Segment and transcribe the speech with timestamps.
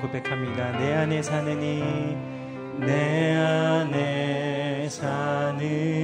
[0.00, 0.78] 고백합니다.
[0.78, 2.16] 내 안에 사느니
[2.78, 6.00] 내 안에 사느니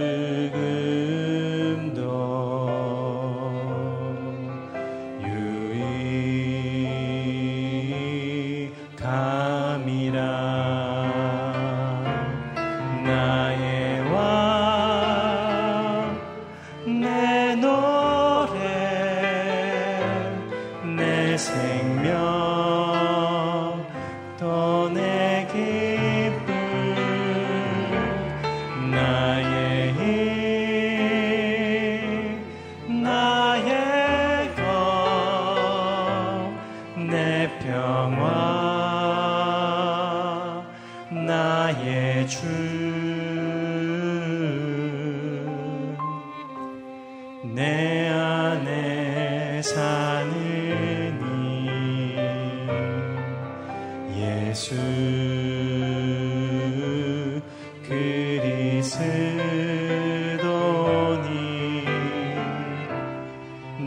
[57.88, 58.98] 그리스도니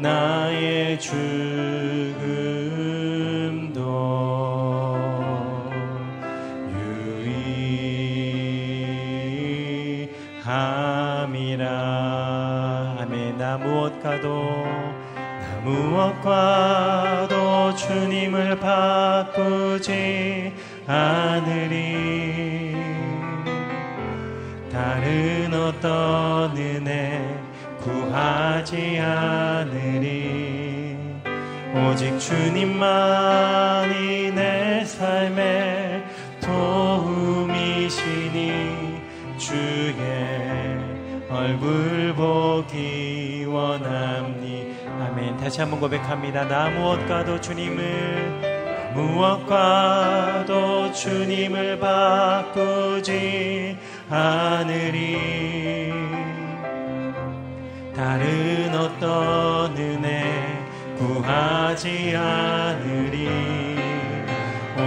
[0.00, 1.40] 나의 죽
[45.60, 46.44] 한번 고백합니다.
[46.48, 48.50] 나 무엇과도 주님을
[48.94, 53.76] 무엇과도 주님을 바꾸지
[54.09, 55.93] 않으리.
[57.94, 60.25] 다른 어떤 은혜
[60.97, 63.28] 구하지 않으리.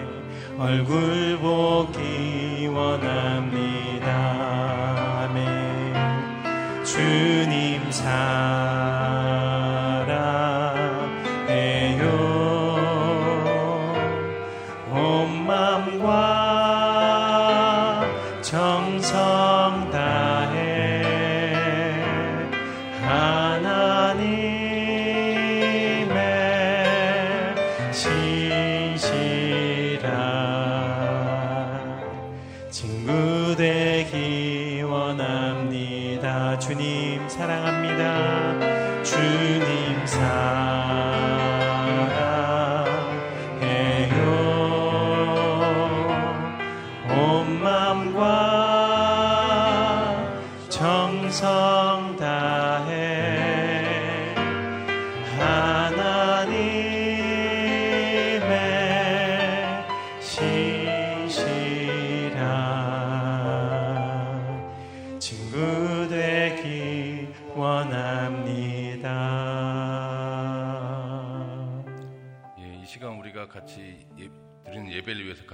[0.59, 1.24] 얼굴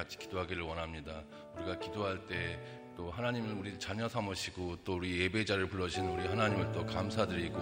[0.01, 1.23] 같이 기도하기를 원합니다.
[1.57, 6.85] 우리가 기도할 때 또 하나님을 우리 자녀 삼으시고 또 우리 예배자를 불러주신 우리 하나님을 또
[6.85, 7.59] 감사드리고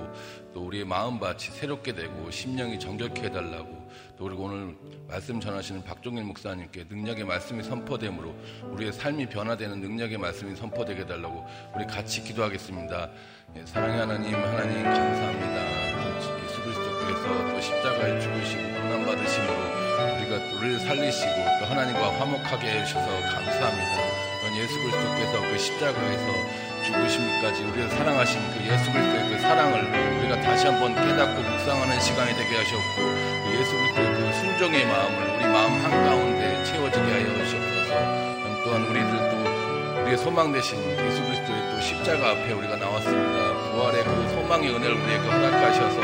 [0.53, 4.77] 또 우리의 마음밭이 새롭게 되고 심령이 정결케 해달라고 또 그리고 오늘
[5.07, 8.35] 말씀 전하시는 박종일 목사님께 능력의 말씀이 선포됨으로
[8.73, 11.47] 우리의 삶이 변화되는 능력의 말씀이 선포되게 해달라고
[11.77, 13.11] 우리 같이 기도하겠습니다.
[13.55, 16.03] 예, 사랑의 하나님, 하나님 감사합니다.
[16.03, 19.08] 또 예수 그리스도께서 또 십자가에 죽으시고 고난받으심으로
[20.57, 24.29] 우리를 살리시고 또 하나님과 화목하게 해주셔서 감사합니다.
[24.59, 26.27] 예수 그리스도께서 그 십자가에서
[26.85, 29.85] 죽으심까지 우리를 사랑하신 그 예수 그리스도의 그 사랑을
[30.19, 35.45] 우리가 다시 한번 깨닫고 묵상하는 시간이 되게 하셨고 그 예수 그리스도의 그 순종의 마음을 우리
[35.45, 42.53] 마음 한가운데 채워지게 하여 주옵소서 또한 우리들도 우리의 소망 되신 예수 그리스도의 또 십자가 앞에
[42.53, 46.01] 우리가 나왔습니다 부활의 그 소망의 은혜를 우리에게 허락하셔서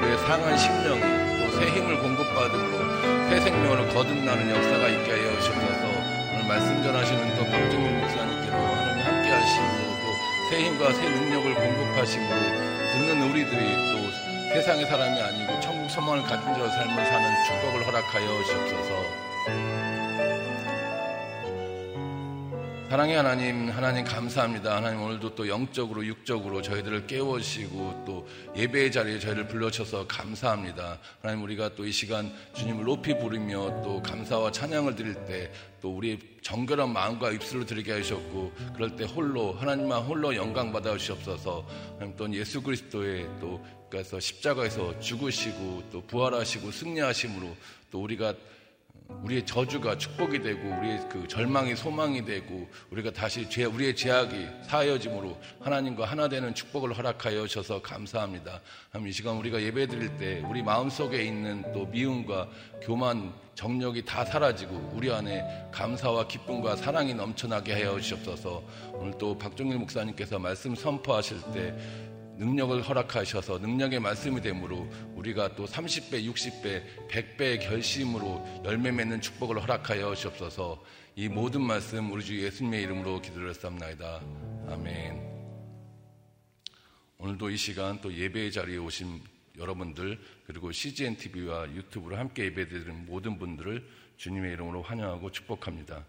[0.00, 2.87] 우리의 상한 심령이 또 새 힘을 공급받음으로
[3.28, 5.88] 새 생명으로 거듭나는 역사가 있게 하여 주옵소서
[6.32, 9.88] 오늘 말씀 전하시는 또 박정훈 목사님께로 하나님 함께 하시고
[10.50, 12.36] 새 힘과 새 능력을 공급하심으로
[12.92, 19.27] 듣는 우리들이 또 세상의 사람이 아니고 천국 소망을 가진 자로 삶을 사는 축복을 허락하여 주옵소서.
[22.88, 24.76] 사랑의 하나님, 하나님 감사합니다.
[24.76, 28.26] 하나님 오늘도 또 영적으로, 육적으로 저희들을 깨우시고 또
[28.56, 30.98] 예배의 자리에 저희를 불러셔서 감사합니다.
[31.20, 36.18] 하나님 우리가 또 이 시간 주님을 높이 부르며 또 감사와 찬양을 드릴 때 또 우리의
[36.42, 41.64] 정결한 마음과 입술을 드리게 하셨고 그럴 때 홀로 하나님만 홀로 영광 받아 주시옵소서.
[41.94, 47.56] 하나님 또 예수 그리스도의 또 그래서 십자가에서 죽으시고 또 부활하시고 승리하심으로
[47.90, 48.34] 또 우리가
[49.08, 55.38] 우리의 저주가 축복이 되고 우리의 그 절망이 소망이 되고 우리가 다시 죄, 우리의 죄악이 사하여짐으로
[55.60, 58.60] 하나님과 하나 되는 축복을 허락하여 주셔서 감사합니다.
[59.06, 62.48] 이 시간 우리가 예배 드릴 때 우리 마음속에 있는 또 미움과
[62.82, 68.62] 교만 정력이 다 사라지고 우리 안에 감사와 기쁨과 사랑이 넘쳐나게 하여 주시옵소서.
[68.92, 72.07] 오늘 또 박종일 목사님께서 말씀 선포하실 때
[72.38, 80.14] 능력을 허락하셔서 능력의 말씀이 되므로 우리가 또 30배, 60배, 100배의 결심으로 열매 맺는 축복을 허락하여
[80.14, 80.82] 주옵소서
[81.16, 84.70] 이 모든 말씀 우리 주 예수님의 이름으로 기도를 쌉나이다.
[84.70, 85.20] 아멘.
[87.18, 89.20] 오늘도 이 시간 또 예배의 자리에 오신
[89.58, 93.84] 여러분들 그리고 CGN TV와 유튜브로 함께 예배드리는 모든 분들을
[94.16, 96.04] 주님의 이름으로 환영하고 축복합니다.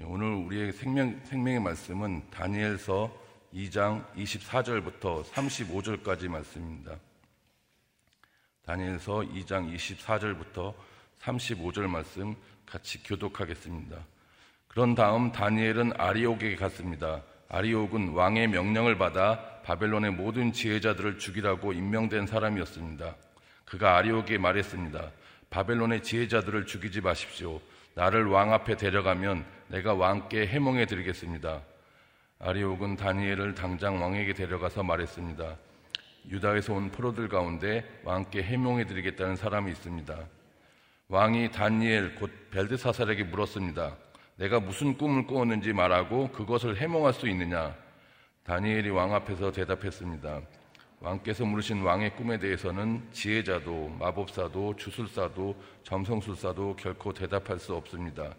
[0.00, 6.96] 예, 오늘 우리의 생명, 생명의 말씀은 다니엘서 2장 24절부터 35절까지 말씀입니다.
[8.66, 10.74] 다니엘서 2장 24절부터
[11.20, 12.36] 35절 말씀
[12.66, 13.96] 같이 교독하겠습니다.
[14.68, 17.22] 그런 다음 다니엘은 아리옥에게 갔습니다.
[17.48, 23.16] 아리옥은 왕의 명령을 받아 바벨론의 모든 지혜자들을 죽이라고 임명된 사람이었습니다.
[23.64, 25.10] 그가 아리옥에 말했습니다.
[25.50, 27.60] 바벨론의 지혜자들을 죽이지 마십시오.
[27.94, 31.62] 나를 왕 앞에 데려가면 내가 왕께 해몽해 드리겠습니다.
[32.40, 35.56] 아리옥은 다니엘을 당장 왕에게 데려가서 말했습니다.
[36.30, 40.16] 유다에서 온 포로들 가운데 왕께 해명해 드리겠다는 사람이 있습니다.
[41.08, 43.96] 왕이 다니엘 곧 벨드사살에게 물었습니다.
[44.36, 47.74] 내가 무슨 꿈을 꾸었는지 말하고 그것을 해몽할 수 있느냐?
[48.44, 50.40] 다니엘이 왕 앞에서 대답했습니다.
[51.00, 58.34] 왕께서 물으신 왕의 꿈에 대해서는 지혜자도 마법사도 주술사도 점성술사도 결코 대답할 수 없습니다.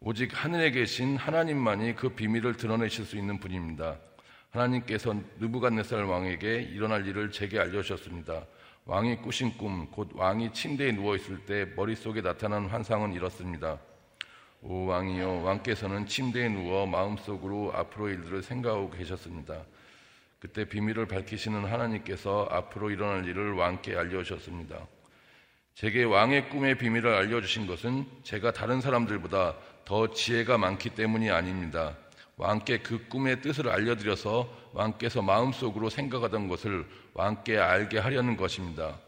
[0.00, 3.98] 오직 하늘에 계신 하나님만이 그 비밀을 드러내실 수 있는 분입니다.
[4.50, 8.46] 하나님께서 느부갓네살 왕에게 일어날 일을 제게 알려주셨습니다.
[8.84, 13.80] 왕이 꾸신 꿈, 곧 왕이 침대에 누워 있을 때 머릿속에 나타난 환상은 이렇습니다.
[14.62, 19.64] 오 왕이여, 왕께서는 침대에 누워 마음속으로 앞으로 일들을 생각하고 계셨습니다.
[20.38, 24.86] 그때 비밀을 밝히시는 하나님께서 앞으로 일어날 일을 왕께 알려주셨습니다.
[25.78, 29.54] 제게 왕의 꿈의 비밀을 알려주신 것은 제가 다른 사람들보다
[29.84, 31.96] 더 지혜가 많기 때문이 아닙니다.
[32.36, 38.98] 왕께 그 꿈의 뜻을 알려드려서 왕께서 마음속으로 생각하던 것을 왕께 알게 하려는 것입니다.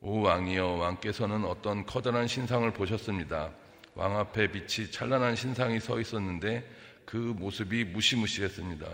[0.00, 3.50] 오 왕이여 왕께서는 어떤 커다란 신상을 보셨습니다.
[3.94, 6.66] 왕 앞에 빛이 찬란한 신상이 서 있었는데
[7.04, 8.86] 그 모습이 무시무시했습니다.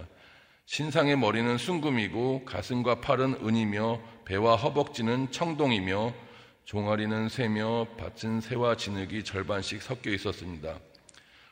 [0.67, 6.13] 신상의 머리는 순금이고 가슴과 팔은 은이며 배와 허벅지는 청동이며
[6.65, 10.79] 종아리는 새며 밭은 새와 진흙이 절반씩 섞여 있었습니다.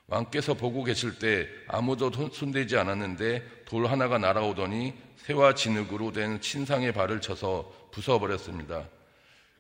[0.07, 7.21] 왕께서 보고 계실 때 아무도 손대지 않았는데 돌 하나가 날아오더니 새와 진흙으로 된 신상의 발을
[7.21, 8.87] 쳐서 부숴버렸습니다.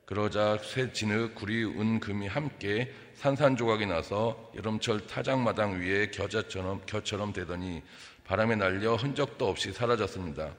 [0.06, 7.82] 그러자 새 진흙, 구리, 은, 금이 함께 산산조각이 나서 여름철 타작마당 위에 겨자처럼 겨처럼 되더니
[8.24, 10.54] 바람에 날려 흔적도 없이 사라졌습니다.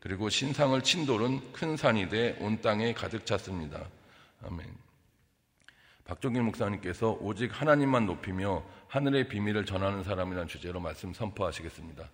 [0.00, 3.84] 그리고 신상을 친 돌은 큰 산이 돼 온 땅에 가득 찼습니다.
[4.42, 4.66] 아멘.
[6.04, 12.08] 박종길 목사님께서 오직 하나님만 높이며 하늘의 비밀을 전하는 사람이라는 주제로 말씀 선포하시겠습니다.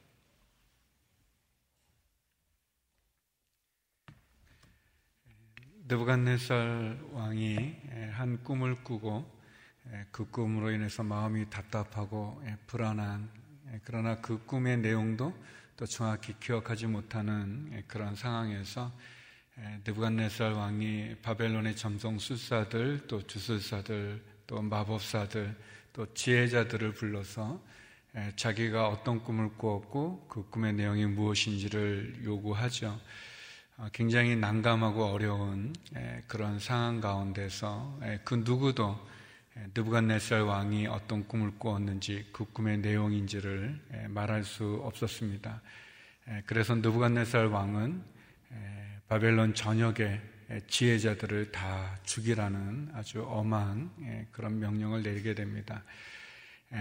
[5.87, 7.76] 느부갓네살 왕이
[8.12, 9.31] 한 꿈을 꾸고
[10.11, 13.31] 그 꿈으로 인해서 마음이 답답하고 불안한
[13.85, 15.35] 그러나 그 꿈의 내용도
[15.76, 18.90] 또 정확히 기억하지 못하는 그런 상황에서
[19.56, 25.54] 느부갓네살 왕이 바벨론의 점성 술사들 또 주술사들 또 마법사들
[25.92, 27.61] 또 지혜자들을 불러서
[28.37, 33.00] 자기가 어떤 꿈을 꾸었고 그 꿈의 내용이 무엇인지를 요구하죠.
[33.76, 35.75] 어, 굉장히 난감하고 어려운
[36.28, 38.96] 그런 상황 가운데서 그 누구도
[39.75, 45.61] 느부갓네살 왕이 어떤 꿈을 꾸었는지 그 꿈의 내용인지를 말할 수 없었습니다.
[46.46, 48.02] 그래서 느부갓네살 왕은
[49.14, 50.21] 바벨론 전역의
[50.66, 55.85] 지혜자들을 다 죽이라는 아주 엄한 그런 명령을 내리게 됩니다.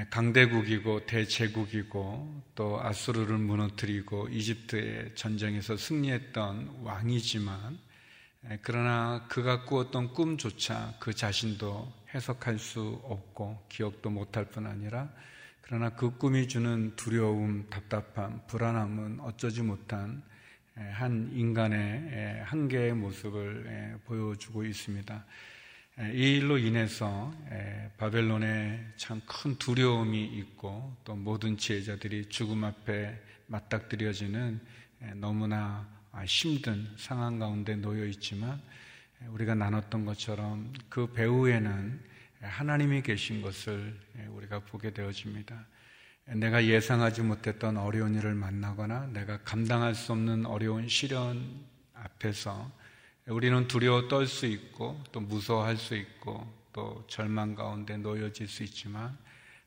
[0.09, 7.77] 강대국이고 대제국이고 또 아수르를 무너뜨리고 이집트의 전쟁에서 승리했던 왕이지만
[8.63, 15.07] 그러나 그가 꾸었던 꿈조차 그 자신도 해석할 수 없고 기억도 못할 뿐 아니라
[15.61, 20.23] 그러나 그 꿈이 주는 두려움, 답답함, 불안함은 어쩌지 못한
[20.75, 25.25] 한 인간의 한계의 모습을 보여주고 있습니다.
[26.13, 27.31] 이 일로 인해서
[27.97, 34.59] 바벨론에 참 큰 두려움이 있고 또 모든 지혜자들이 죽음 앞에 맞닥뜨려지는
[35.15, 35.87] 너무나
[36.25, 38.59] 힘든 상황 가운데 놓여 있지만
[39.27, 41.99] 우리가 나눴던 것처럼 그 배후에는
[42.41, 43.99] 하나님이 계신 것을
[44.29, 45.67] 우리가 보게 되어집니다.
[46.25, 52.71] 내가 예상하지 못했던 어려운 일을 만나거나 내가 감당할 수 없는 어려운 시련 앞에서
[53.27, 59.17] 우리는 두려워 떨 수 있고 또 무서워할 수 있고 또 절망 가운데 놓여질 수 있지만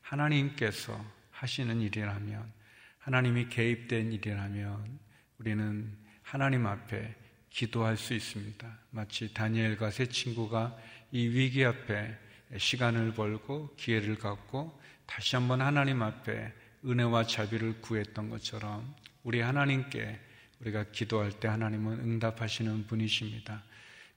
[0.01, 2.51] 하나님께서 하시는 일이라면
[2.99, 4.99] 하나님이 개입된 일이라면
[5.39, 7.15] 우리는 하나님 앞에
[7.49, 8.67] 기도할 수 있습니다.
[8.91, 10.75] 마치 다니엘과 세 친구가
[11.11, 12.17] 이 위기 앞에
[12.57, 16.53] 시간을 벌고 기회를 갖고 다시 한번 하나님 앞에
[16.85, 20.19] 은혜와 자비를 구했던 것처럼 우리 하나님께
[20.59, 23.63] 우리가 기도할 때 하나님은 응답하시는 분이십니다.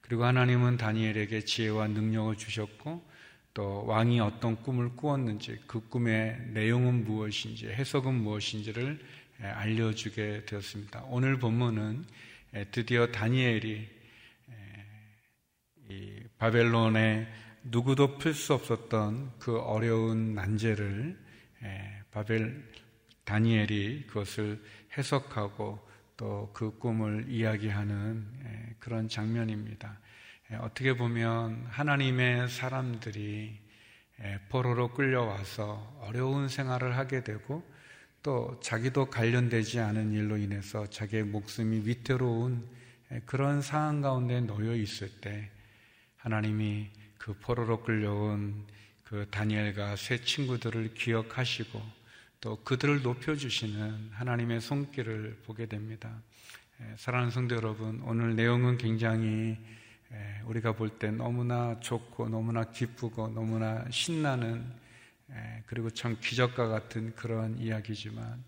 [0.03, 3.09] 그리고 하나님은 다니엘에게 지혜와 능력을 주셨고
[3.55, 9.01] 또 왕이 어떤 꿈을 꾸었는지 그 꿈의 내용은 무엇인지 해석은 무엇인지를
[9.41, 11.05] 알려주게 되었습니다.
[11.09, 12.05] 오늘 본문은
[12.73, 13.89] 드디어 다니엘이
[16.39, 17.27] 바벨론의
[17.63, 21.19] 누구도 풀 수 없었던 그 어려운 난제를
[22.11, 22.65] 바벨
[23.25, 24.63] 다니엘이 그것을
[24.97, 25.91] 해석하고
[26.21, 29.99] 또 그 꿈을 이야기하는 예, 그런 장면입니다.
[30.53, 33.59] 예, 어떻게 보면 하나님의 사람들이
[34.23, 37.63] 예, 포로로 끌려와서 어려운 생활을 하게 되고
[38.23, 42.69] 또 자기도 관련되지 않은 일로 인해서 자기의 목숨이 위태로운
[43.25, 45.51] 그런 상황 가운데 놓여 있을 때
[46.19, 48.67] 하나님이 그 포로로 끌려온
[49.05, 51.83] 그 다니엘과 세 친구들을 기억하시고
[52.41, 56.23] 또 그들을 높여주시는 하나님의 손길을 보게 됩니다.
[56.97, 59.59] 사랑하는 성도 여러분, 오늘 내용은 굉장히
[60.47, 64.65] 우리가 볼 때 너무나 좋고 너무나 기쁘고 너무나 신나는
[65.67, 68.43] 그리고 참 기적과 같은 그런 이야기지만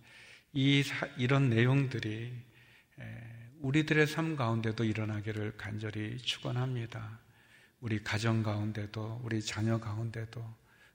[0.54, 0.82] 이
[1.18, 2.32] 이런 내용들이
[3.60, 7.20] 우리들의 삶 가운데도 일어나기를 간절히 축원합니다.
[7.82, 10.42] 우리 가정 가운데도 우리 자녀 가운데도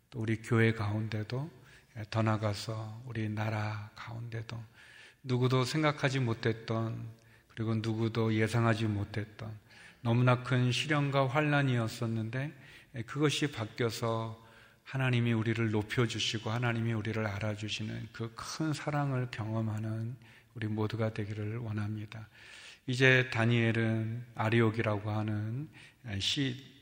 [0.10, 1.52] 또 우리 교회 가운데도
[1.98, 4.58] 예, 더 나가서 우리 나라 가운데도
[5.24, 7.06] 누구도 생각하지 못했던
[7.50, 9.52] 그리고 누구도 예상하지 못했던
[10.02, 12.54] 너무나 큰 시련과 환란이었었는데
[12.96, 14.42] 예, 그것이 바뀌어서
[14.84, 20.16] 하나님이 우리를 높여주시고 하나님이 우리를 알아주시는 그 큰 사랑을 경험하는
[20.56, 22.30] 우리 모두가 되기를 원합니다.
[22.88, 25.68] 이제 다니엘은 아리옥이라고 하는
[26.10, 26.77] 예, 시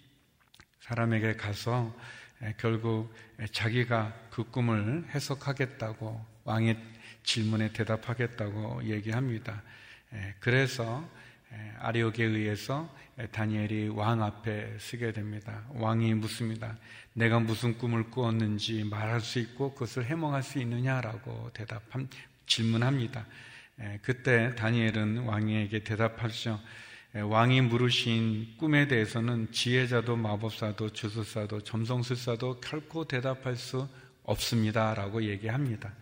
[0.85, 1.95] 사람에게 가서
[2.57, 3.11] 결국
[3.51, 6.77] 자기가 그 꿈을 해석하겠다고 왕의
[7.23, 9.63] 질문에 대답하겠다고 얘기합니다.
[10.39, 11.03] 그래서
[11.79, 12.95] 아리옥에 의해서
[13.31, 15.63] 다니엘이 왕 앞에 서게 됩니다.
[15.69, 16.77] 왕이 묻습니다.
[17.13, 21.81] 내가 무슨 꿈을 꾸었는지 말할 수 있고 그것을 해몽할 수 있느냐라고 대답
[22.45, 23.25] 질문합니다.
[24.03, 26.59] 그때 다니엘은 왕에게 대답하죠.
[27.15, 33.87] 예, 왕이 물으신 꿈에 대해서는 지혜자도 마법사도 주술사도 점성술사도 결코 대답할 수
[34.23, 35.93] 없습니다 라고 얘기합니다.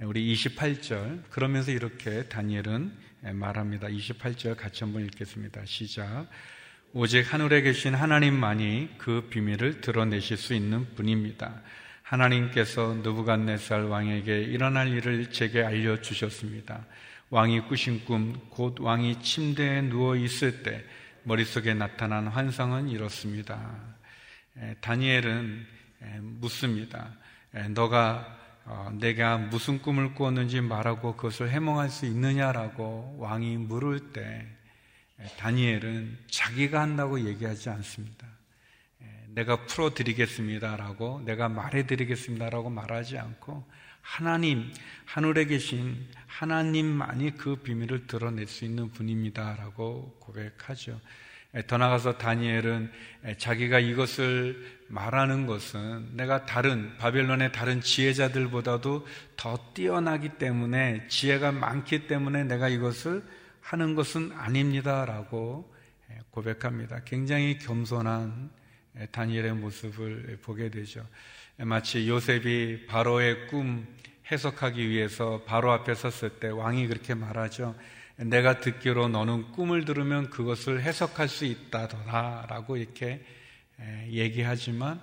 [0.00, 2.92] 예, 우리 28절 그러면서 이렇게 다니엘은
[3.26, 3.88] 예, 말합니다.
[3.88, 5.66] 28절 같이 한번 읽겠습니다.
[5.66, 6.28] 시작.
[6.94, 11.60] 오직 하늘에 계신 하나님만이 그 비밀을 드러내실 수 있는 분입니다.
[12.02, 16.86] 하나님께서 느부갓네살 왕에게 일어날 일을 제게 알려 주셨습니다.
[17.30, 20.84] 왕이 꾸신 꿈, 곧 왕이 침대에 누워 있을 때
[21.24, 23.76] 머릿속에 나타난 환상은 이렇습니다.
[24.80, 25.66] 다니엘은
[26.20, 27.12] 묻습니다.
[27.70, 34.46] 너가 어, 내가 무슨 꿈을 꾸었는지 말하고 그것을 해몽할 수 있느냐라고 왕이 물을 때
[35.38, 38.26] 다니엘은 자기가 한다고 얘기하지 않습니다.
[39.28, 43.68] 내가 풀어드리겠습니다라고 내가 말해드리겠습니다라고 말하지 않고
[44.00, 44.72] 하나님,
[45.04, 51.00] 하늘에 계신 하나님만이 그 비밀을 드러낼 수 있는 분입니다라고 고백하죠.
[51.68, 52.90] 더 나가서 다니엘은
[53.38, 62.42] 자기가 이것을 말하는 것은 내가 다른 바벨론의 다른 지혜자들보다도 더 뛰어나기 때문에 지혜가 많기 때문에
[62.42, 63.22] 내가 이것을
[63.60, 65.72] 하는 것은 아닙니다라고
[66.32, 67.02] 고백합니다.
[67.04, 68.50] 굉장히 겸손한
[69.10, 71.06] 다니엘의 모습을 보게 되죠.
[71.58, 73.86] 마치 요셉이 바로의 꿈
[74.30, 77.74] 해석하기 위해서 바로 앞에 섰을 때 왕이 그렇게 말하죠.
[78.16, 83.24] 내가 듣기로 너는 꿈을 들으면 그것을 해석할 수 있다더라 라고 이렇게
[84.08, 85.00] 얘기하지만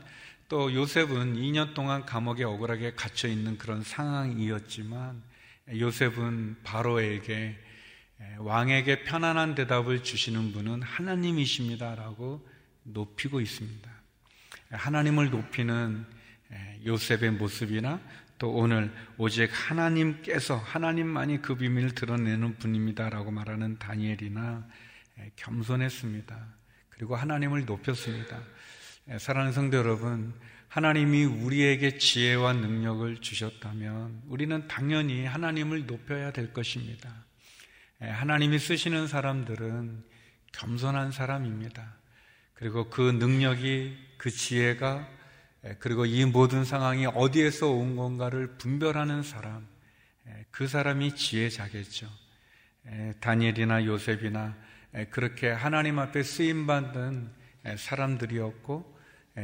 [0.48, 5.22] 또 요셉은 2년 동안 감옥에 억울하게 갇혀 있는 그런 상황이었지만
[5.78, 7.58] 요셉은 바로에게
[8.40, 12.48] 왕에게 편안한 대답을 주시는 분은 하나님이십니다라고
[12.84, 13.92] 높이고 있습니다.
[14.72, 16.06] 하나님을 높이는
[16.86, 18.00] 요셉의 모습이나
[18.38, 24.68] 또 오늘 오직 하나님께서 하나님만이 그 비밀을 드러내는 분입니다라고 말하는 다니엘이나
[25.36, 26.56] 겸손했습니다.
[26.90, 28.42] 그리고 하나님을 높였습니다.
[29.20, 30.34] 사랑하는 성도 여러분,
[30.70, 37.26] 하나님이 우리에게 지혜와 능력을 주셨다면 우리는 당연히 하나님을 높여야 될 것입니다.
[38.00, 40.04] 하나님이 쓰시는 사람들은
[40.54, 42.01] 겸손한 사람입니다.
[42.62, 45.10] 그리고 그 능력이 그 지혜가
[45.80, 49.68] 그리고 이 모든 상황이 어디에서 온 건가를 분별하는 사람,
[50.52, 52.08] 그 사람이 지혜자겠죠.
[53.20, 54.56] 다니엘이나 요셉이나
[55.10, 57.32] 그렇게 하나님 앞에 쓰임받은
[57.78, 59.00] 사람들이었고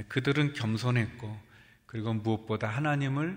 [0.10, 1.40] 그들은 겸손했고
[1.88, 3.36] 그리고 무엇보다 하나님을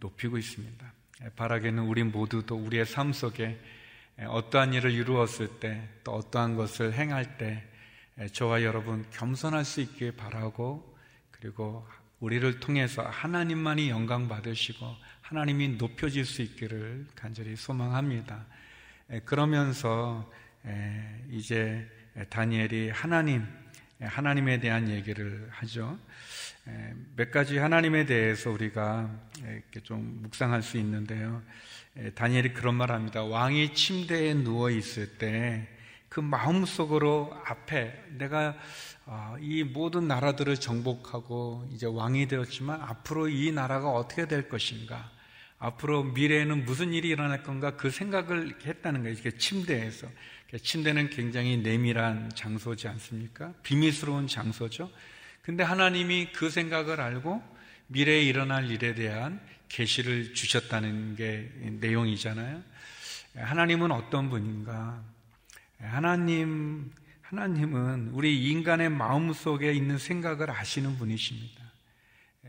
[0.00, 0.92] 높이고 있습니다.
[1.36, 3.60] 바라기는 우리 모두도 우리의 삶 속에
[4.26, 7.69] 어떠한 일을 이루었을 때 또 어떠한 것을 행할 때
[8.28, 10.96] 저와 여러분 겸손할 수 있길 바라고
[11.30, 11.86] 그리고
[12.20, 18.44] 우리를 통해서 하나님만이 영광 받으시고 하나님이 높여질 수 있기를 간절히 소망합니다.
[19.24, 20.30] 그러면서
[21.30, 21.88] 이제
[22.28, 23.46] 다니엘이 하나님,
[24.00, 25.98] 하나님에 대한 얘기를 하죠.
[27.16, 31.42] 몇 가지 하나님에 대해서 우리가 이렇게 좀 묵상할 수 있는데요.
[32.14, 33.24] 다니엘이 그런 말 합니다.
[33.24, 35.66] 왕이 침대에 누워 있을 때
[36.10, 38.56] 그 마음속으로 앞에 내가
[39.06, 45.10] 어, 이 모든 나라들을 정복하고 이제 왕이 되었지만 앞으로 이 나라가 어떻게 될 것인가?
[45.58, 47.76] 앞으로 미래에는 무슨 일이 일어날 건가?
[47.76, 49.14] 그 생각을 했다는 거예요.
[49.14, 50.08] 이렇게 침대에서.
[50.60, 53.52] 침대는 굉장히 내밀한 장소지 않습니까?
[53.62, 54.90] 비밀스러운 장소죠.
[55.42, 57.40] 근데 하나님이 그 생각을 알고
[57.86, 62.62] 미래에 일어날 일에 대한 계시를 주셨다는 게 내용이잖아요.
[63.36, 65.04] 하나님은 어떤 분인가?
[65.82, 71.72] 하나님, 하나님은 우리 인간의 마음 속에 있는 생각을 아시는 분이십니다.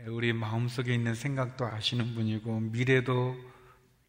[0.06, 3.36] 우리 마음 속에 있는 생각도 아시는 분이고, 미래도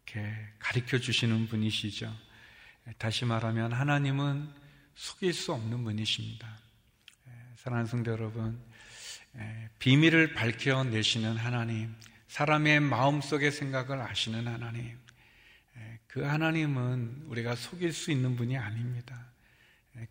[0.06, 2.14] 이렇게 가르쳐 주시는 분이시죠.
[2.98, 4.50] 다시 말하면 하나님은
[4.94, 6.58] 속일 수 없는 분이십니다.
[7.56, 8.60] 사랑하는 성도 여러분,
[9.78, 11.94] 비밀을 밝혀내시는 하나님,
[12.28, 14.98] 사람의 마음 속의 생각을 아시는 하나님.
[16.14, 19.32] 그 하나님은 우리가 속일 수 있는 분이 아닙니다.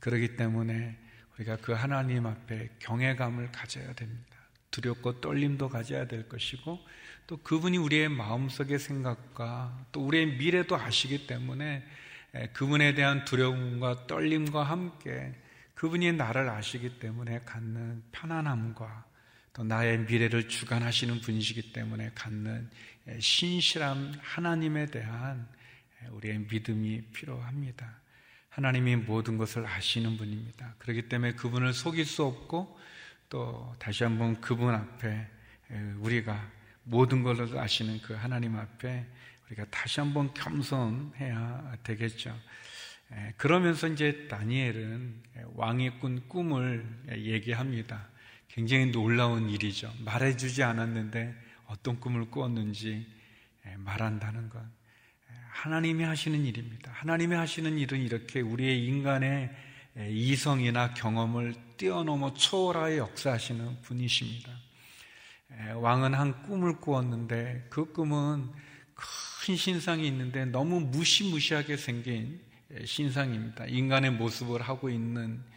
[0.01, 0.99] 그러기 때문에
[1.35, 4.35] 우리가 그 하나님 앞에 경외감을 가져야 됩니다.
[4.69, 6.77] 두렵고 떨림도 가져야 될 것이고
[7.25, 11.85] 또 그분이 우리의 마음속의 생각과 또 우리의 미래도 아시기 때문에
[12.51, 15.33] 그분에 대한 두려움과 떨림과 함께
[15.73, 19.05] 그분이 나를 아시기 때문에 갖는 편안함과
[19.53, 22.69] 또 나의 미래를 주관하시는 분이시기 때문에 갖는
[23.19, 25.47] 신실한 하나님에 대한
[26.11, 28.01] 우리의 믿음이 필요합니다.
[28.49, 30.75] 하나님이 모든 것을 아시는 분입니다.
[30.77, 32.79] 그렇기 때문에 그분을 속일 수 없고
[33.29, 35.27] 또 다시 한번 그분 앞에
[35.97, 36.51] 우리가
[36.83, 39.05] 모든 것을 아시는 그 하나님 앞에
[39.47, 42.37] 우리가 다시 한번 겸손해야 되겠죠.
[43.37, 45.23] 그러면서 이제 다니엘은
[45.55, 48.07] 왕이 꾼 꿈을 얘기합니다.
[48.49, 49.91] 굉장히 놀라운 일이죠.
[50.05, 51.35] 말해주지 않았는데
[51.65, 53.07] 어떤 꿈을 꾸었는지
[53.77, 54.63] 말한다는 것.
[55.53, 56.91] 하나님이 하시는 일입니다.
[56.93, 59.49] 하나님이 하시는 일은 이렇게 우리의 인간의
[60.09, 64.51] 이성이나 경험을 뛰어넘어 초월하여 역사하시는 분이십니다.
[65.75, 68.49] 왕은 한 꿈을 꾸었는데 그 꿈은
[69.45, 72.41] 큰 신상이 있는데 너무 무시무시하게 생긴
[72.83, 73.67] 신상입니다.
[73.67, 75.51] 인간의 모습을 하고 있는 예,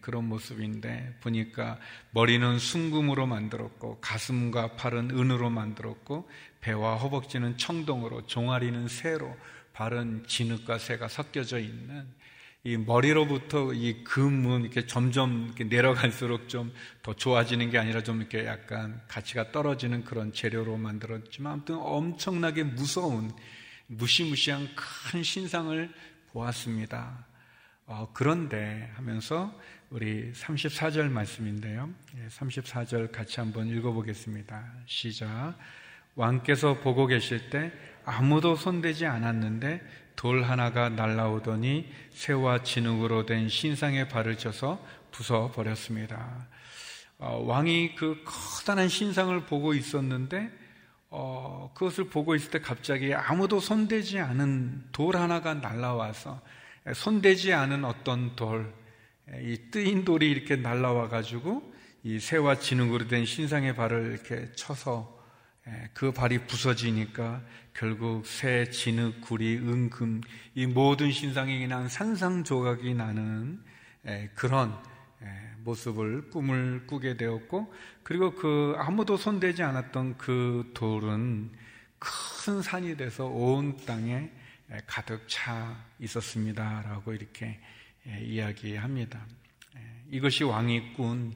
[0.00, 1.78] 그런 모습인데 보니까
[2.12, 6.28] 머리는 순금으로 만들었고 가슴과 팔은 은으로 만들었고
[6.60, 9.36] 배와 허벅지는 청동으로 종아리는 새로
[9.72, 12.06] 발은 진흙과 새가 섞여져 있는
[12.62, 16.72] 이 머리로부터 이 금은 이렇게 점점 이렇게 내려갈수록 좀
[17.02, 23.32] 더 좋아지는 게 아니라 좀 이렇게 약간 가치가 떨어지는 그런 재료로 만들었지만 아무튼 엄청나게 무서운
[23.86, 25.92] 무시무시한 큰 신상을
[26.32, 27.26] 보았습니다.
[27.86, 29.52] 어, 그런데 하면서
[29.90, 31.90] 우리 34절 말씀인데요.
[32.28, 34.64] 34절 예, 같이 한번 읽어보겠습니다.
[34.86, 35.54] 시작.
[36.14, 37.72] 왕께서 보고 계실 때
[38.04, 39.80] 아무도 손대지 않았는데
[40.14, 46.46] 돌 하나가 날라오더니 새와 진흙으로 된 신상의 발을 쳐서 부숴 버렸습니다.
[47.18, 50.52] 어, 왕이 그 커다란 신상을 보고 있었는데
[51.08, 56.40] 어, 그것을 보고 있을 때 갑자기 아무도 손대지 않은 돌 하나가 날라와서
[56.94, 58.72] 손대지 않은 어떤 돌,
[59.38, 65.18] 이 뜨인 돌이 이렇게 날라와 가지고 이 새와 진흙으로 된 신상의 발을 이렇게 쳐서
[65.92, 67.42] 그 발이 부서지니까
[67.74, 70.22] 결국 새, 진흙, 구리, 은금
[70.54, 73.62] 이 모든 신상이 그냥 산상조각이 나는
[74.34, 74.76] 그런
[75.58, 81.50] 모습을 꿈을 꾸게 되었고 그리고 그 아무도 손대지 않았던 그 돌은
[81.98, 84.30] 큰 산이 돼서 온 땅에
[84.86, 87.60] 가득 차 있었습니다라고 이렇게
[88.18, 89.26] 이야기합니다.
[90.10, 91.34] 이것이 왕이 꾼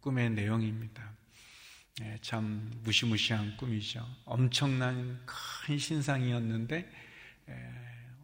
[0.00, 1.12] 꿈의 내용입니다.
[2.00, 4.04] 네, 참 무시무시한 꿈이죠.
[4.24, 6.90] 엄청난 큰 신상이었는데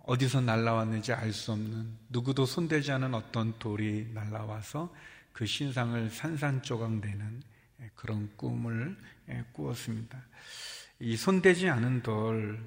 [0.04, 4.94] 어디서 날라왔는지 알 수 없는 누구도 손대지 않은 어떤 돌이 날라와서
[5.32, 7.42] 그 신상을 산산조각 내는
[7.94, 8.96] 그런 꿈을
[9.52, 10.18] 꾸었습니다.
[11.00, 12.58] 이 손대지 않은 돌,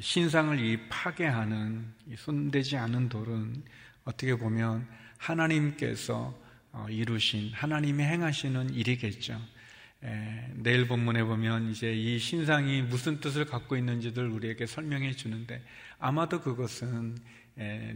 [0.00, 3.64] 신상을 이 파괴하는 이 손대지 않은 돌은
[4.10, 4.86] 어떻게 보면
[5.18, 6.36] 하나님께서
[6.72, 9.40] 어, 이루신 하나님이 행하시는 일이겠죠.
[10.02, 15.62] 에, 내일 본문에 보면 이제 이 신상이 무슨 뜻을 갖고 있는지를 우리에게 설명해 주는데
[15.98, 17.18] 아마도 그것은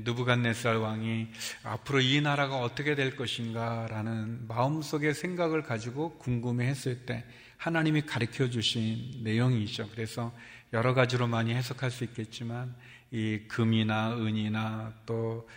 [0.01, 1.29] 누부갓네살 왕이
[1.63, 7.25] 앞으로 이 나라가 어떻게 될 것인가라는 마음속의 생각을 가지고 궁금해했을 때
[7.57, 9.89] 하나님이 가르쳐 주신 내용이죠.
[9.91, 10.35] 그래서
[10.75, 12.75] 여러 가지로 많이 해석할 수 있겠지만
[13.11, 15.49] 이 금이나 은이나 또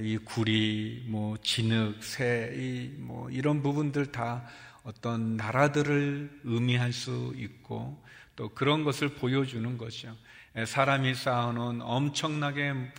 [0.00, 4.46] 이 구리, 뭐 진흙, 새, 이뭐 이런 부분들 다
[4.84, 8.02] 어떤 나라들을 의미할 수 있고
[8.36, 10.16] 또 그런 것을 보여주는 것이요.
[10.66, 12.92] 사람이 쌓아놓은 엄청나게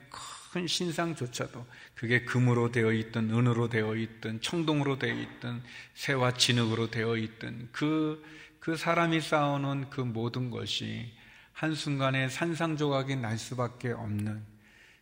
[0.51, 1.65] 큰 신상조차도
[1.95, 5.63] 그게 금으로 되어 있든 은으로 되어 있든 청동으로 되어 있든
[5.95, 8.23] 새와 진흙으로 되어 있든 그,
[8.59, 11.11] 그 사람이 쌓아놓은 그 모든 것이
[11.53, 14.43] 한순간에 산상조각이 날 수밖에 없는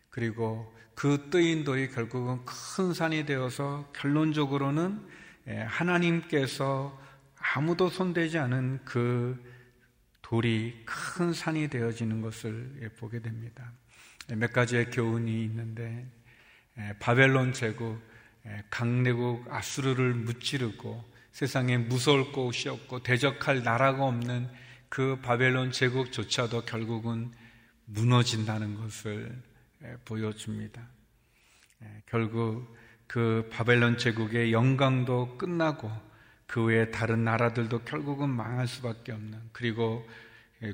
[0.08, 5.00] 그리고 그 뜨인 돌이 결국은 큰 산이 되어서 결론적으로는
[5.48, 7.00] 예, 하나님께서
[7.38, 9.42] 아무도 손대지 않은 그
[10.20, 13.72] 돌이 큰 산이 되어지는 것을 예, 보게 됩니다.
[14.30, 16.06] 예, 몇 가지의 교훈이 있는데
[17.00, 18.00] 바벨론 제국
[18.70, 24.48] 강대국 아수르를 무찌르고 세상에 무서울 곳이 없고 대적할 나라가 없는
[24.88, 27.30] 그 바벨론 제국조차도 결국은
[27.86, 29.42] 무너진다는 것을
[30.04, 30.86] 보여줍니다.
[32.06, 35.90] 결국 그 바벨론 제국의 영광도 끝나고
[36.46, 40.08] 그 외에 다른 나라들도 결국은 망할 수밖에 없는 그리고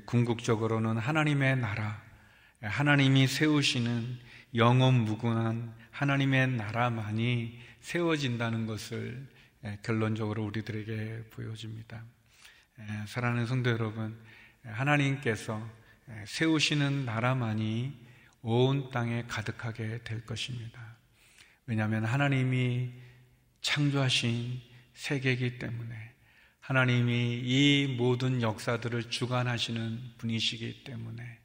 [0.06, 2.02] 궁극적으로는 하나님의 나라,
[2.60, 4.18] 하나님이 세우시는
[4.54, 9.26] 영원 무궁한 하나님의 나라만이 세워진다는 것을
[9.82, 12.04] 결론적으로 우리들에게 보여줍니다.
[13.06, 14.18] 사랑하는 성도 여러분,
[14.64, 15.66] 하나님께서
[16.26, 18.07] 세우시는 나라만이
[18.42, 20.96] 온 땅에 가득하게 될 것입니다.
[21.66, 22.90] 왜냐하면 하나님이
[23.61, 24.61] 창조하신
[24.94, 25.94] 세계이기 때문에
[26.61, 31.38] 하나님이 이 모든 역사들을 주관하시는 분이시기 때문에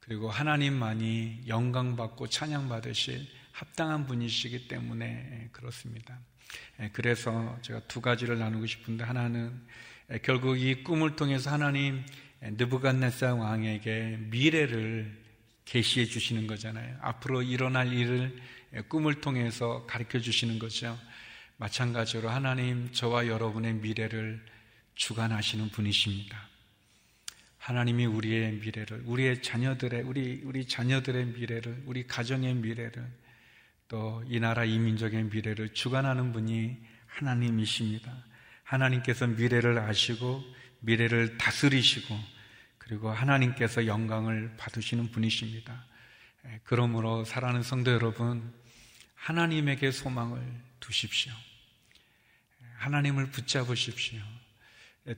[0.00, 6.18] 그리고 하나님만이 영광받고 찬양받으실 합당한 분이시기 때문에 그렇습니다.
[6.80, 9.66] 예, 그래서 제가 두 가지를 나누고 싶은데 하나는
[10.22, 12.04] 결국 이 꿈을 통해서 하나님
[12.40, 15.27] 느부갓네살 왕에게 미래를
[15.68, 16.96] 계시해 주시는 거잖아요.
[17.02, 18.34] 앞으로 일어날 일을
[18.88, 20.98] 꿈을 통해서 가르쳐 주시는 거죠.
[21.58, 24.42] 마찬가지로 하나님 저와 여러분의 미래를
[24.94, 26.48] 주관하시는 분이십니다.
[27.58, 33.06] 하나님이 우리의 미래를, 우리의 자녀들의, 우리, 우리 자녀들의 미래를, 우리 가정의 미래를,
[33.88, 36.76] 또 이 나라 이 민족의 미래를 주관하는 분이
[37.06, 38.24] 하나님이십니다.
[38.62, 40.42] 하나님께서 미래를 아시고,
[40.80, 42.18] 미래를 다스리시고,
[42.88, 45.84] 그리고 하나님께서 영광을 받으시는 분이십니다.
[46.64, 48.50] 그러므로 사랑하는 성도 여러분,
[49.14, 50.42] 하나님에게 소망을
[50.80, 51.30] 두십시오.
[52.76, 54.20] 하나님을 붙잡으십시오.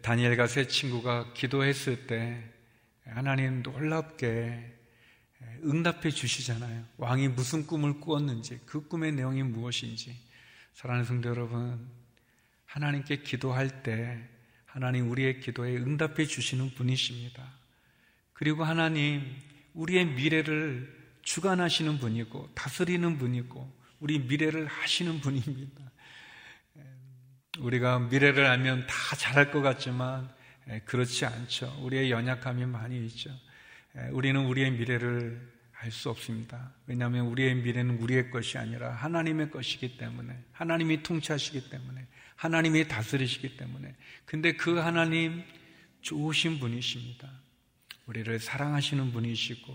[0.03, 2.43] 다니엘과 세 친구가 기도했을 때
[3.07, 4.79] 하나님 놀랍게
[5.63, 6.85] 응답해 주시잖아요.
[6.97, 10.17] 왕이 무슨 꿈을 꾸었는지, 그 꿈의 내용이 무엇인지.
[10.75, 11.89] 사랑하는 성도 여러분,
[12.67, 14.29] 하나님께 기도할 때
[14.65, 17.60] 하나님 우리의 기도에 응답해 주시는 분이십니다.
[18.40, 19.22] 그리고 하나님
[19.74, 25.90] 우리의 미래를 주관하시는 분이고 다스리는 분이고 우리 미래를 하시는 분입니다.
[27.59, 30.31] 우리가 미래를 알면 다 잘할 것 같지만
[30.87, 31.83] 그렇지 않죠.
[31.83, 33.31] 우리의 연약함이 많이 있죠.
[34.12, 36.72] 우리는 우리의 미래를 알 수 없습니다.
[36.87, 43.94] 왜냐하면 우리의 미래는 우리의 것이 아니라 하나님의 것이기 때문에 하나님이 통치하시기 때문에 하나님이 다스리시기 때문에
[44.24, 45.42] 근데 그 하나님
[46.00, 47.39] 좋으신 분이십니다.
[48.11, 49.73] 우리를 사랑하시는 분이시고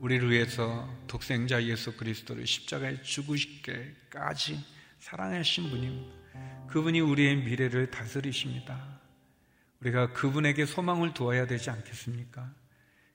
[0.00, 4.58] 우리를 위해서 독생자 예수 그리스도를 십자가에 죽으시게까지
[5.00, 6.16] 사랑하신 분입니다.
[6.68, 9.00] 그분이 우리의 미래를 다스리십니다.
[9.80, 12.50] 우리가 그분에게 소망을 두어야 되지 않겠습니까?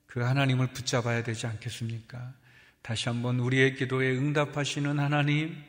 [0.06, 2.36] 그 하나님을 붙잡아야 되지 않겠습니까?
[2.84, 5.64] 다시 한번 우리의 기도에 응답하시는 하나님,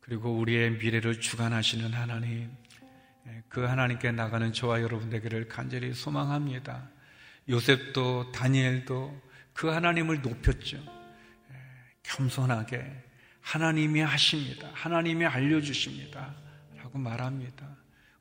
[0.00, 2.50] 그리고 우리의 미래를 주관하시는 하나님,
[3.48, 6.92] 그 하나님께 나가는 저와 여러분 되기를 간절히 소망합니다.
[7.48, 10.78] 요셉도 다니엘도 그 하나님을 높였죠.
[12.02, 12.84] 겸손하게
[13.40, 14.70] 하나님이 하십니다.
[14.72, 16.34] 하나님이 알려주십니다.
[16.78, 17.66] 라고 말합니다.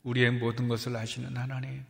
[0.03, 1.85] 우리의 모든 것을 아시는 하나님.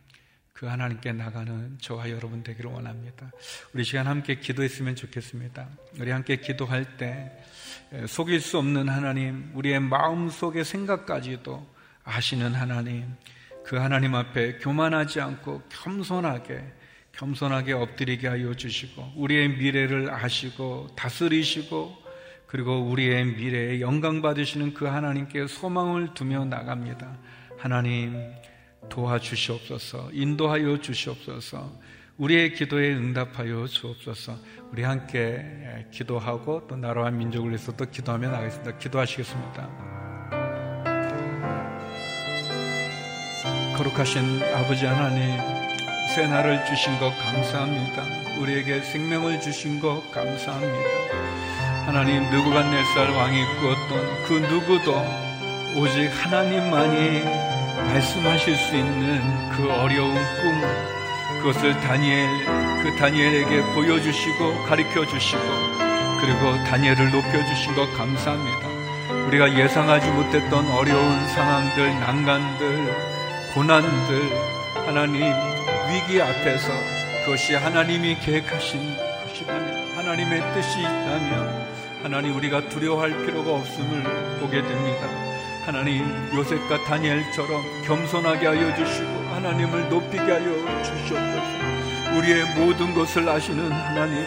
[0.52, 3.32] 그 하나님께 나가는 저와 여러분 되기를 원합니다.
[3.72, 5.68] 우리 시간 함께 기도했으면 좋겠습니다.
[5.98, 7.32] 우리 함께 기도할 때
[8.06, 11.68] 속일 수 없는 하나님, 우리의 마음 속의 생각까지도
[12.04, 13.16] 아시는 하나님,
[13.64, 16.72] 그 하나님 앞에 교만하지 않고 겸손하게
[17.16, 22.04] 겸손하게 엎드리게 하여 주시고 우리의 미래를 아시고 다스리시고
[22.46, 27.18] 그리고 우리의 미래에 영광 받으시는 그 하나님께 소망을 두며 나갑니다.
[27.58, 28.14] 하나님
[28.88, 31.72] 도와주시옵소서, 인도하여 주시옵소서,
[32.16, 34.38] 우리의 기도에 응답하여 주옵소서,
[34.70, 35.44] 우리 함께
[35.90, 38.78] 기도하고 또 나라와 민족을 위해서 또 기도하며 나가겠습니다.
[38.78, 39.94] 기도하시겠습니다.
[43.76, 45.53] 거룩하신 아버지 하나님,
[46.14, 48.04] 새 날을 주신 것 감사합니다.
[48.38, 50.88] 우리에게 생명을 주신 것 감사합니다.
[51.86, 54.94] 하나님, 누구간네살 왕이 꾸었던 그 누구도
[55.74, 57.24] 오직 하나님만이
[57.88, 60.62] 말씀하실 수 있는 그 어려운 꿈,
[61.42, 62.28] 그것을 다니엘,
[62.84, 65.42] 그 다니엘에게 보여주시고 가르쳐 주시고,
[66.20, 68.68] 그리고 다니엘을 높여 주신 것 감사합니다.
[69.26, 72.94] 우리가 예상하지 못했던 어려운 상황들, 난간들,
[73.52, 74.54] 고난들,
[74.86, 75.53] 하나님
[75.94, 76.72] 위기 앞에서
[77.24, 78.96] 그것이 하나님이 계획하신
[79.28, 81.68] 것이라면, 하나님의 뜻이 있다면,
[82.02, 84.02] 하나님 우리가 두려워할 필요가 없음을
[84.40, 85.08] 보게 됩니다.
[85.64, 86.04] 하나님
[86.34, 92.18] 요셉과 다니엘처럼 겸손하게 하여 주시고 하나님을 높이게 하여 주시옵소서.
[92.18, 94.26] 우리의 모든 것을 아시는 하나님,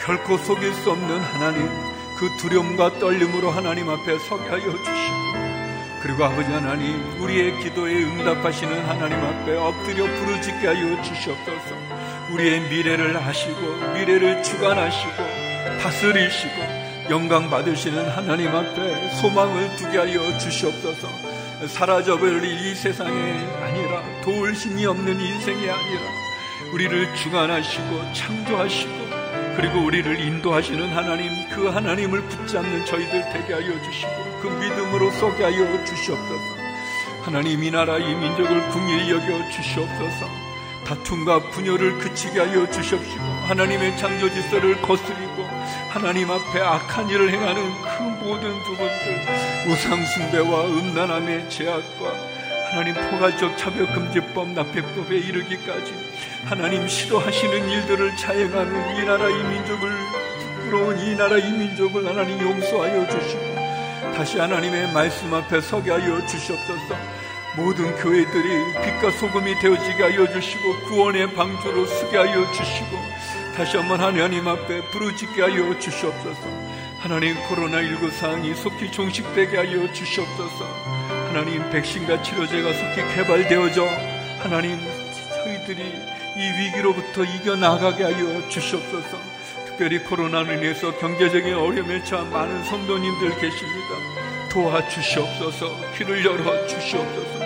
[0.00, 1.68] 결코 속일 수 없는 하나님,
[2.16, 5.27] 그 두려움과 떨림으로 하나님 앞에 서게 하여 주시고
[6.02, 11.74] 그리고 아버지 하나님, 우리의 기도에 응답하시는 하나님 앞에 엎드려 부르짖게 하여 주시옵소서.
[12.32, 15.12] 우리의 미래를 아시고 미래를 주관하시고
[15.82, 16.54] 다스리시고
[17.10, 21.08] 영광 받으시는 하나님 앞에 소망을 두게 하여 주시옵소서.
[21.66, 23.10] 사라져버릴 이 세상에
[23.62, 26.00] 아니라 도울 힘이 없는 인생이 아니라
[26.72, 29.08] 우리를 주관하시고 창조하시고
[29.56, 35.84] 그리고 우리를 인도하시는 하나님 그 하나님을 붙잡는 저희들 되게 하여 주시고 그 믿음으로 쏘게 하여
[35.84, 36.58] 주시옵소서.
[37.22, 40.48] 하나님 이 나라 이 민족을 궁일히 여겨 주시옵소서.
[40.88, 45.44] 다툼과 분열을 그치게 하여 주시옵시고 하나님의 창조 질서를 거스리고
[45.90, 49.26] 하나님 앞에 악한 일을 행하는 그 모든 부분들
[49.68, 52.38] 우상 숭배와 음란함의 제약과
[52.70, 55.94] 하나님 포괄적 차별금지법 납폐법에 이르기까지
[56.46, 59.90] 하나님 싫어하시는 일들을 자행하는 이 나라 이 민족을
[60.54, 63.57] 부끄러운 이 나라 이 민족을 하나님 용서하여 주시고
[64.18, 66.96] 다시 하나님의 말씀 앞에 서게 하여 주시옵소서
[67.56, 68.48] 모든 교회들이
[68.84, 72.98] 빛과 소금이 되어지게 하여 주시고 구원의 방주로 쓰게 하여 주시고
[73.54, 76.40] 다시 한번 하나님 앞에 부르짖게 하여 주시옵소서.
[76.98, 80.64] 하나님 코로나19 상황이 속히 종식되게 하여 주시옵소서.
[81.28, 83.86] 하나님 백신과 치료제가 속히 개발되어져
[84.40, 84.80] 하나님
[85.44, 85.80] 저희들이
[86.36, 89.38] 이 위기로부터 이겨나가게 하여 주시옵소서.
[89.78, 94.07] 특별히 코로나로 인해서 경제적인 어려움에 처한 많은 성도님들 계십니다.
[94.50, 95.92] 도와주시옵소서.
[95.96, 97.38] 귀를 열어 주시옵소서.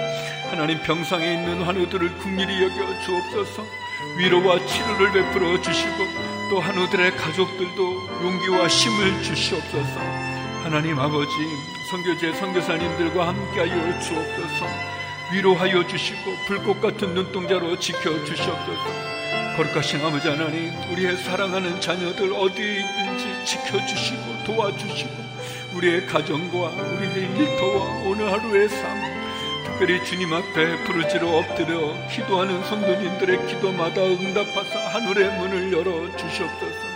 [0.50, 3.64] 하나님 병상에 있는 환우들을 국민이 여겨 주옵소서.
[4.18, 5.96] 위로와 치료를 베풀어 주시고
[6.50, 10.00] 또 한우들의 가족들도 용기와 힘을 주시옵소서.
[10.62, 11.32] 하나님 아버지,
[11.90, 14.66] 성교제 선교사님들과 함께하여 주옵소서.
[15.32, 19.12] 위로하여 주시고 불꽃 같은 눈동자로 지켜 주시옵소서.
[19.56, 25.31] 거룩하신 아버지 하나님, 우리의 사랑하는 자녀들 어디에 있든지 지켜주시고 도와주시고,
[25.74, 28.98] 우리의 가정과 우리의 일터와 오늘 하루의 삶,
[29.64, 36.92] 특별히 주님 앞에 부르지로 엎드려 기도하는 성도님들의 기도마다 응답하사 하늘의 문을 열어 주시옵소서.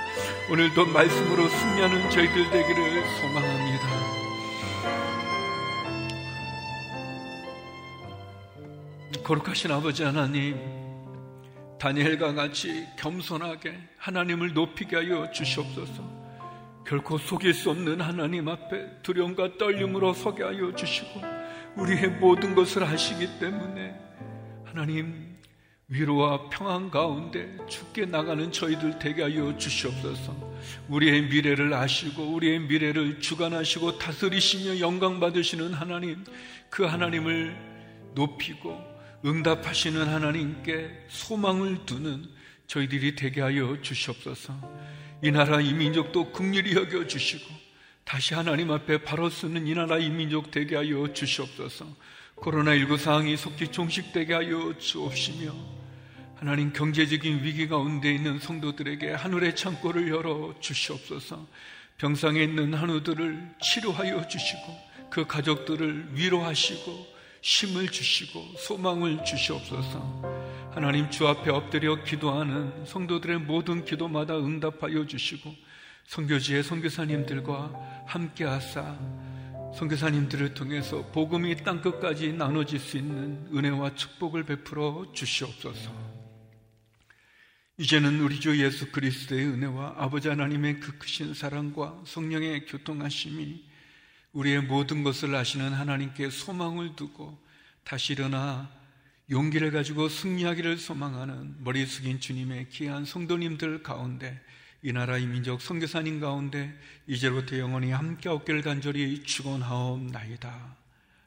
[0.50, 3.86] 오늘도 말씀으로 승리하는 저희들 되기를 소망합니다.
[9.24, 10.56] 거룩하신 아버지 하나님,
[11.80, 16.25] 다니엘과 같이 겸손하게 하나님을 높이게 하여 주시옵소서.
[16.86, 21.20] 결코 속일 수 없는 하나님 앞에 두려움과 떨림으로 서게 하여 주시고
[21.76, 23.94] 우리의 모든 것을 하시기 때문에
[24.64, 25.34] 하나님
[25.88, 30.34] 위로와 평안 가운데 죽게 나가는 저희들 되게 하여 주시옵소서.
[30.88, 36.24] 우리의 미래를 아시고 우리의 미래를 주관하시고 다스리시며 영광 받으시는 하나님
[36.70, 37.56] 그 하나님을
[38.14, 38.80] 높이고
[39.24, 42.24] 응답하시는 하나님께 소망을 두는
[42.66, 44.54] 저희들이 되게 하여 주시옵소서.
[45.26, 47.52] 이 나라 이 민족도 긍휼히 여겨 주시고
[48.04, 51.84] 다시 하나님 앞에 바로 쓰는 이 나라 이 민족 되게 하여 주시옵소서.
[52.36, 55.52] 코로나19 상황이 속히 종식되게 하여 주옵시며
[56.36, 61.44] 하나님 경제적인 위기 가운데 있는 성도들에게 하늘의 창고를 열어 주시옵소서.
[61.98, 64.78] 병상에 있는 한우들을 치료하여 주시고
[65.10, 67.15] 그 가족들을 위로하시고
[67.46, 70.70] 힘을 주시고 소망을 주시옵소서.
[70.72, 75.54] 하나님 주 앞에 엎드려 기도하는 성도들의 모든 기도마다 응답하여 주시고
[76.08, 78.98] 성교지의 성교사님들과 함께 하사
[79.76, 85.92] 성교사님들을 통해서 복음이 땅 끝까지 나눠질 수 있는 은혜와 축복을 베풀어 주시옵소서.
[87.78, 93.65] 이제는 우리 주 예수 그리스도의 은혜와 아버지 하나님의 그 크신 사랑과 성령의 교통하심이
[94.36, 97.38] 우리의 모든 것을 아시는 하나님께 소망을 두고
[97.84, 98.70] 다시 일어나
[99.30, 104.38] 용기를 가지고 승리하기를 소망하는 머리 숙인 주님의 귀한 성도님들 가운데
[104.82, 110.76] 이 나라 이 민족 선교사님 가운데 이제부터 영원히 함께 없기를 간절히 축원하옵나이다.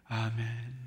[0.07, 0.83] 아멘.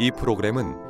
[0.00, 0.89] 이 프로그램은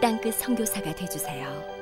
[0.00, 1.79] 땅끝 성교사가 되주세요